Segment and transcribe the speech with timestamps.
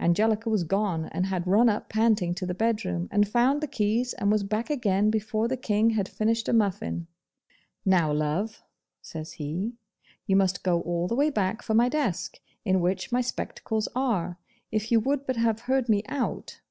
[0.00, 4.14] Angelica was gone, and had run up panting to the bedroom, and found the keys,
[4.14, 7.06] and was back again before the King had finished a muffin.
[7.84, 8.62] 'Now, love,'
[9.02, 9.74] says he,
[10.26, 14.38] 'you must go all the way back for my desk, in which my spectacles are.
[14.70, 16.62] If you would but have heard me out.